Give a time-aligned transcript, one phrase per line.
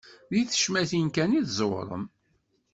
[0.31, 2.05] Di tecmatin kan i tẓewrem.